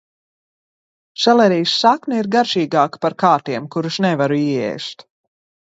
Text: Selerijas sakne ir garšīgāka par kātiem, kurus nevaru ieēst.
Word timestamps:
Selerijas 1.25 1.75
sakne 1.83 2.23
ir 2.23 2.31
garšīgāka 2.37 3.03
par 3.07 3.19
kātiem, 3.27 3.73
kurus 3.77 4.05
nevaru 4.09 4.45
ieēst. 4.49 5.11